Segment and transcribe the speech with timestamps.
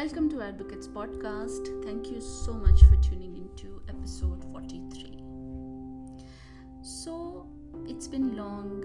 [0.00, 1.84] Welcome to Advocates Podcast.
[1.84, 5.18] Thank you so much for tuning into episode 43.
[6.80, 7.46] So,
[7.86, 8.80] it's been long,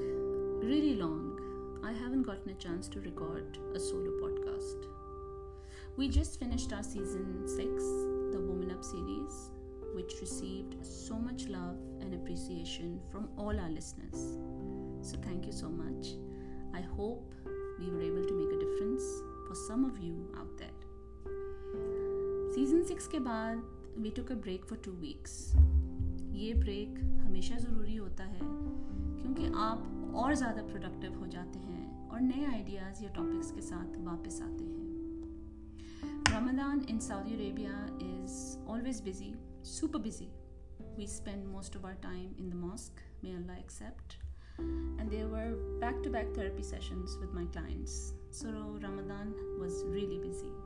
[0.61, 1.79] really long.
[1.85, 4.87] I haven't gotten a chance to record a solo podcast.
[5.95, 7.59] We just finished our season 6,
[8.35, 9.51] the Woman Up series,
[9.93, 14.37] which received so much love and appreciation from all our listeners.
[15.01, 16.07] So, thank you so much.
[16.73, 17.33] I hope
[17.79, 19.01] we were able to make a difference
[19.47, 20.74] for some of you out there.
[22.55, 23.63] Season six के बाद
[23.99, 25.31] we took a break for two weeks
[26.33, 32.21] ये break हमेशा ज़रूरी होता है क्योंकि आप और ज़्यादा प्रोडक्टिव हो जाते हैं और
[32.21, 34.83] नए आइडियाज़ या टॉपिक्स के साथ वापस आते हैं।
[36.29, 38.37] Ramadan in Saudi Arabia is
[38.67, 39.33] always busy
[39.71, 40.27] super busy
[40.97, 44.15] we spend most of our time in the mosque may Allah accept
[44.59, 47.97] and there were back to back therapy sessions with my clients
[48.39, 50.64] so Ramadan was really busy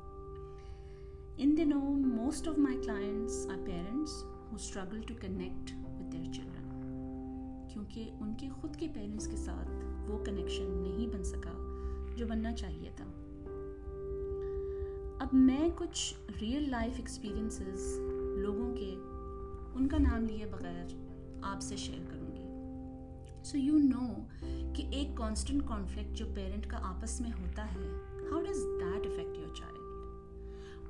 [1.40, 6.20] In the know, most of my clients are parents who struggle to connect with their.
[7.72, 11.54] क्योंकि उनके खुद के parents के साथ वो connection नहीं बन सका
[12.16, 13.06] जो बनना चाहिए था
[15.24, 17.96] अब मैं कुछ रियल लाइफ एक्सपीरियंसेस
[18.44, 18.92] लोगों के
[19.80, 20.96] उनका नाम लिए बगैर
[21.46, 27.32] आपसे शेयर करूँगी सो यू नो कि एक कांस्टेंट कॉन्फ्लिक्ट जो पेरेंट का आपस में
[27.32, 27.92] होता है
[28.32, 29.79] how does that affect your child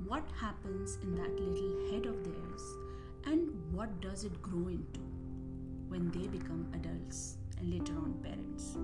[0.07, 2.63] what happens in that little head of theirs
[3.27, 5.01] and what does it grow into
[5.89, 8.77] when they become adults and later on parents.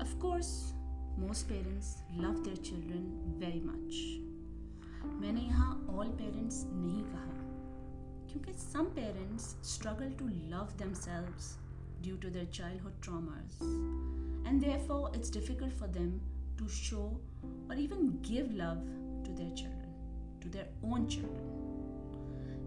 [0.00, 0.72] Of course,
[1.16, 3.04] most parents love their children
[3.38, 4.20] very much.
[5.20, 7.36] मैंने यहाँ all parents नहीं कहा
[8.30, 11.56] क्योंकि some parents struggle to love themselves
[12.02, 13.60] due to their childhood traumas
[14.46, 16.20] and therefore it's difficult for them
[16.58, 17.06] to show
[17.70, 18.99] or even give love to
[19.40, 19.92] their children,
[20.40, 21.42] to their own children.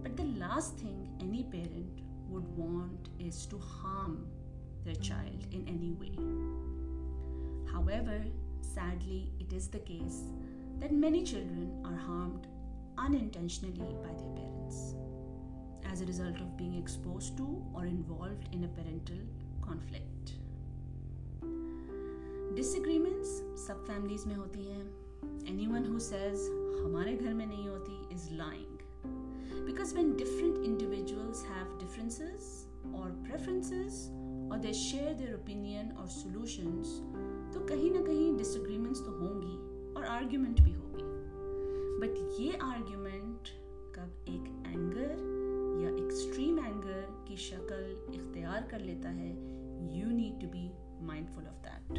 [0.04, 4.28] But the last thing any parent would want is to harm
[4.86, 6.16] their child in any way.
[7.72, 8.24] However,
[8.62, 10.24] sadly, it is the case
[10.80, 12.48] that many children are harmed
[12.98, 14.96] unintentionally by their parents
[15.92, 19.18] as a result of being exposed to or involved in a parental
[19.62, 20.34] conflict.
[22.56, 23.30] Disagreements
[23.66, 25.03] सब families में होती हैं
[25.49, 26.49] Anyone who says
[26.85, 28.75] हमारे घर में नहीं होती is lying.
[29.67, 34.11] Because when different individuals have differences or preferences
[34.51, 36.89] or they share their opinion or solutions,
[37.55, 39.57] तो कहीं ना कहीं disagreements तो होंगी
[39.97, 41.09] और argument भी होगी.
[42.01, 43.53] But ये argument
[43.97, 45.11] कब एक anger
[45.85, 49.31] या extreme anger की शक्ल इख्तियार कर लेता है,
[49.97, 50.65] you need to be
[51.13, 51.99] mindful of that.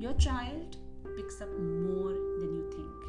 [0.00, 0.76] Your child
[1.16, 3.06] picks up more than you think.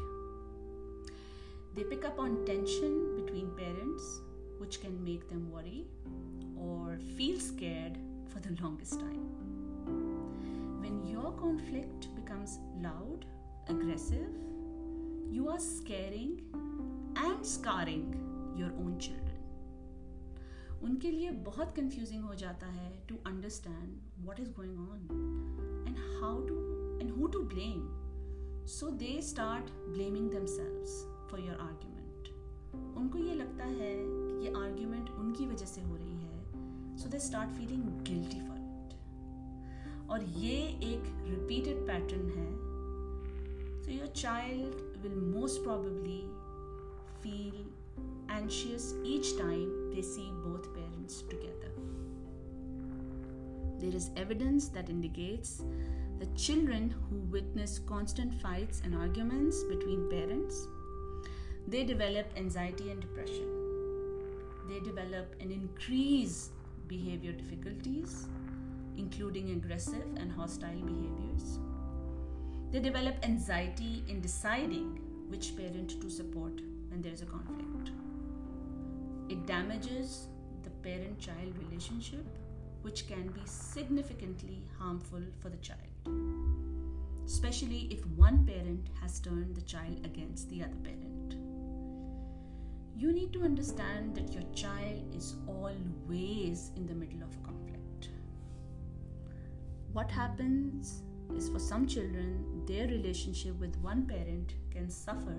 [1.74, 4.20] They pick up on tension between parents,
[4.58, 5.86] which can make them worry
[6.56, 7.98] or feel scared
[8.32, 9.26] for the longest time.
[10.80, 13.26] When your conflict becomes loud,
[13.68, 14.34] aggressive,
[15.30, 16.40] you are scaring
[17.16, 18.06] and scarring
[18.56, 19.24] your own children.
[20.82, 26.46] उनके लिए बहुत confusing हो जाता है to understand what is going on and how
[26.46, 26.67] to
[27.00, 27.84] and who to blame.
[28.64, 30.96] So they start blaming themselves
[31.30, 32.30] for your argument.
[32.98, 37.18] उनको ये लगता है कि ये आर्ग्यूमेंट उनकी वजह से हो रही है so they
[37.26, 40.56] start feeling guilty for it और ये
[40.92, 42.50] एक रिपीटेड पैटर्न है
[43.82, 46.20] so your child will most probably
[47.22, 47.66] feel
[48.30, 51.72] anxious each time they see both parents together.
[53.78, 55.62] There is evidence that indicates
[56.18, 60.66] the children who witness constant fights and arguments between parents
[61.68, 63.46] they develop anxiety and depression.
[64.68, 66.52] They develop an increased
[66.86, 68.26] behavior difficulties
[68.96, 71.58] including aggressive and hostile behaviors.
[72.72, 74.98] They develop anxiety in deciding
[75.28, 77.90] which parent to support when there is a conflict.
[79.28, 80.26] It damages
[80.64, 82.26] the parent child relationship
[82.82, 85.87] which can be significantly harmful for the child
[87.24, 91.36] especially if one parent has turned the child against the other parent.
[92.96, 98.08] You need to understand that your child is always in the middle of a conflict.
[99.92, 101.02] What happens
[101.36, 105.36] is for some children, their relationship with one parent can suffer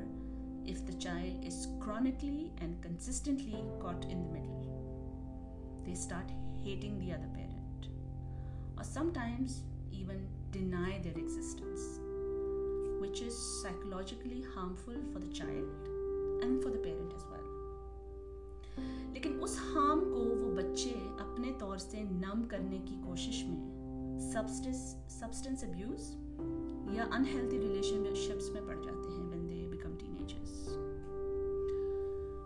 [0.66, 5.82] if the child is chronically and consistently caught in the middle.
[5.86, 6.32] They start
[6.64, 7.90] hating the other parent.
[8.78, 12.00] Or sometimes even deny their existence.
[13.02, 15.88] which is psychologically harmful for the child
[16.44, 17.48] and for the parent as well.
[19.14, 25.64] लेकिन उस harm को वो बच्चे अपने तौर से नम करने की कोशिश में सब्सटेंस
[25.64, 26.06] अब्यूज
[26.98, 30.66] या अनहेल्दी रिलेशनशिप्स में पड़ जाते हैं व्हेन दे बिकम टीनेजर्स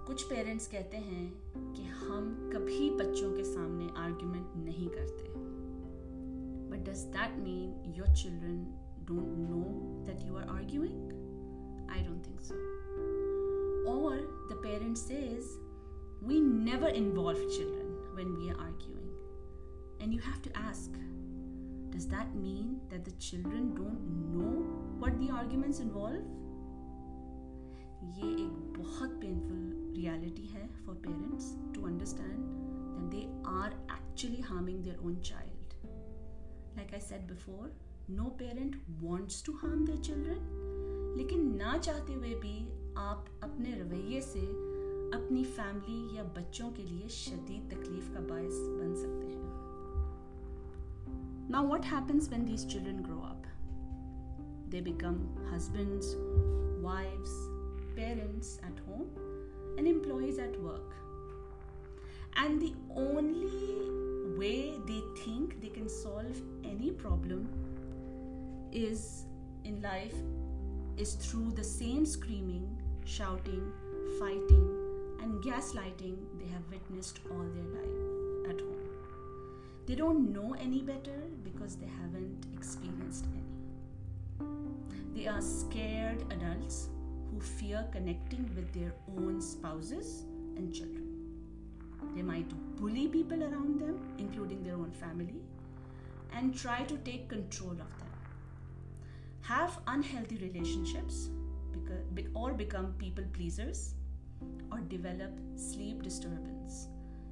[0.07, 1.27] कुछ पेरेंट्स कहते हैं
[1.73, 5.32] कि हम कभी बच्चों के सामने आर्ग्यूमेंट नहीं करते
[6.82, 8.64] but does that mean your children
[9.08, 9.62] don't know
[10.06, 12.54] that you are arguing I don't think so
[13.94, 14.20] और
[14.50, 15.56] the parent says
[16.22, 19.10] we never involve children when we are arguing.
[20.00, 20.90] And you have to ask
[21.90, 24.50] does that mean that the children don't know
[24.98, 26.34] what the arguments involve?
[28.16, 32.36] ये एक बहुत painful reality है for parents to understand
[32.94, 33.22] that they
[33.52, 35.51] are actually harming their own child
[36.77, 37.69] like I said before,
[38.07, 40.39] no parent wants to harm their children,
[41.17, 42.55] लेकिन ना चाहते हुए भी
[42.97, 44.39] आप अपने रवैये से
[45.17, 49.61] अपनी फैमिली या बच्चों के लिए शदीद तकलीफ़ का बायस बन सकते हैं
[51.53, 53.47] Now what happens when these children grow up?
[54.69, 55.17] They become
[55.49, 56.15] husbands,
[56.81, 57.33] wives,
[57.97, 59.09] parents at home
[59.77, 60.95] and employees at work.
[62.43, 63.83] And the only
[64.43, 67.43] way they think they can solve any problem
[68.71, 69.03] is
[69.63, 70.15] in life
[70.97, 72.65] is through the same screaming,
[73.05, 73.71] shouting,
[74.19, 74.65] fighting,
[75.21, 78.89] and gaslighting they have witnessed all their life at home.
[79.85, 83.53] They don't know any better because they haven't experienced any.
[85.15, 86.89] They are scared adults
[87.31, 90.23] who fear connecting with their own spouses
[90.57, 91.12] and children.
[92.14, 95.40] They might bully people around them, including their own family,
[96.32, 98.08] and try to take control of them.
[99.42, 101.30] Have unhealthy relationships
[102.34, 103.94] or become people pleasers
[104.70, 106.88] or develop sleep disturbance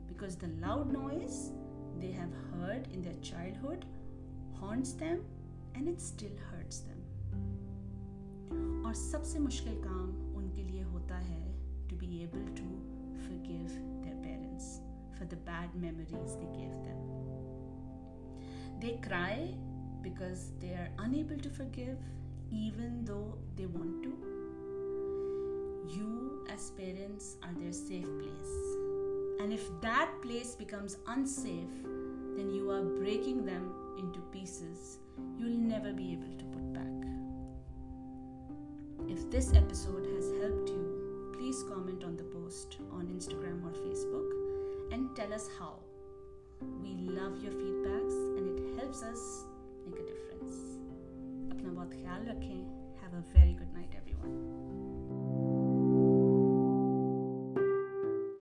[0.09, 1.53] because the loud noise
[2.01, 3.85] they have heard in their childhood
[4.55, 5.25] haunts them
[5.75, 7.03] and it still hurts them.
[8.87, 11.45] और सबसे मुश्किल काम उनके लिए होता है
[11.89, 12.70] to be able to forgive their parents
[15.22, 16.98] for the bad memories they gave them.
[18.80, 19.54] They cry
[20.02, 22.00] because they are unable to forgive
[22.52, 24.14] even though they want to.
[25.96, 28.56] You, as parents, are their safe place.
[29.40, 31.78] And if that place becomes unsafe,
[32.36, 34.98] then you are breaking them into pieces
[35.38, 36.98] you'll never be able to put back.
[39.08, 44.31] If this episode has helped you, please comment on the post on Instagram or Facebook
[44.93, 45.79] and tell us how.
[46.83, 49.45] We love your feedbacks and it helps us
[49.87, 50.55] make a difference.
[51.51, 52.87] अपना बहुत ख्याल रखें.
[53.03, 54.70] Have a very good night everyone.